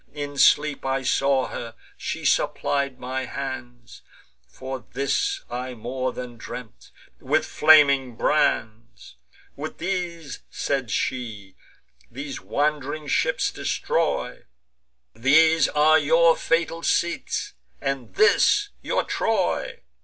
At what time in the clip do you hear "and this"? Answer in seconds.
17.79-18.69